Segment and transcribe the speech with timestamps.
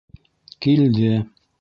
[0.67, 1.15] -Килде.